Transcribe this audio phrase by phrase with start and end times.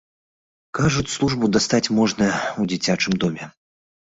[0.79, 2.27] Кажуць, службу дастаць можна
[2.59, 3.45] ў дзіцячым доме.